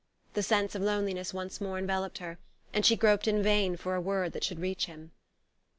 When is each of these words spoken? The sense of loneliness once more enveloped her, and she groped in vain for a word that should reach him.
The 0.33 0.41
sense 0.41 0.73
of 0.73 0.81
loneliness 0.81 1.31
once 1.31 1.61
more 1.61 1.77
enveloped 1.77 2.17
her, 2.17 2.39
and 2.73 2.83
she 2.83 2.95
groped 2.95 3.27
in 3.27 3.43
vain 3.43 3.77
for 3.77 3.93
a 3.93 4.01
word 4.01 4.31
that 4.33 4.43
should 4.43 4.57
reach 4.59 4.87
him. 4.87 5.11